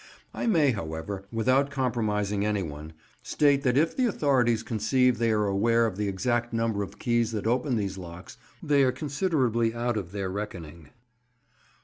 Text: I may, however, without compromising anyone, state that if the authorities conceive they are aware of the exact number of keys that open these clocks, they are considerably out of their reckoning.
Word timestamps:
I 0.33 0.47
may, 0.47 0.71
however, 0.71 1.25
without 1.31 1.69
compromising 1.69 2.43
anyone, 2.43 2.93
state 3.21 3.61
that 3.61 3.77
if 3.77 3.95
the 3.95 4.07
authorities 4.07 4.63
conceive 4.63 5.19
they 5.19 5.29
are 5.29 5.45
aware 5.45 5.85
of 5.85 5.95
the 5.95 6.07
exact 6.07 6.51
number 6.53 6.81
of 6.81 6.97
keys 6.97 7.31
that 7.33 7.45
open 7.45 7.75
these 7.75 7.97
clocks, 7.97 8.35
they 8.63 8.81
are 8.81 8.91
considerably 8.91 9.75
out 9.75 9.97
of 9.97 10.11
their 10.11 10.31
reckoning. 10.31 10.89